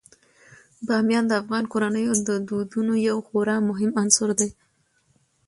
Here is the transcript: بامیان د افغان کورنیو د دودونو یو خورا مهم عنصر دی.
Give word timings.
بامیان 0.87 1.25
د 1.27 1.33
افغان 1.41 1.63
کورنیو 1.71 2.13
د 2.27 2.29
دودونو 2.47 2.93
یو 3.07 3.17
خورا 3.27 3.55
مهم 3.69 3.91
عنصر 4.01 4.29
دی. 4.39 4.49